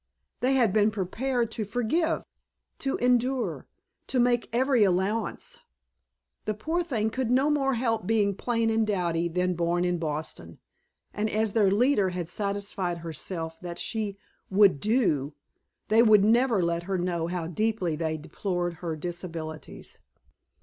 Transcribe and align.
They 0.39 0.55
had 0.55 0.73
been 0.73 0.89
prepared 0.89 1.51
to 1.51 1.63
forgive, 1.63 2.23
to 2.79 2.95
endure, 2.97 3.67
to 4.07 4.19
make 4.19 4.49
every 4.51 4.83
allowance. 4.83 5.59
The 6.45 6.55
poor 6.55 6.81
thing 6.81 7.11
could 7.11 7.29
no 7.29 7.51
more 7.51 7.75
help 7.75 8.07
being 8.07 8.33
plain 8.33 8.71
and 8.71 8.87
dowdy 8.87 9.27
than 9.27 9.53
born 9.53 9.85
in 9.85 9.99
Boston, 9.99 10.57
and 11.13 11.29
as 11.29 11.53
their 11.53 11.69
leader 11.69 12.09
had 12.09 12.29
satisfied 12.29 12.97
herself 12.97 13.59
that 13.61 13.77
she 13.77 14.17
"would 14.49 14.79
do," 14.79 15.35
they 15.89 16.01
would 16.01 16.23
never 16.23 16.63
let 16.63 16.81
her 16.89 16.97
know 16.97 17.27
how 17.27 17.45
deeply 17.45 17.95
they 17.95 18.17
deplored 18.17 18.73
her 18.81 18.95
disabilities. 18.95 19.99